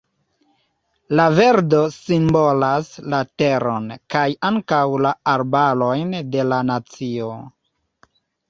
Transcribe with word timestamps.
La 1.19 1.25
verdo 1.39 1.81
simbolas 1.97 2.89
la 3.15 3.19
teron, 3.43 3.85
kaj 4.15 4.25
ankaŭ 4.51 4.83
la 5.09 5.15
arbarojn 5.37 6.19
de 6.37 6.49
la 6.53 6.61
nacio. 6.75 7.31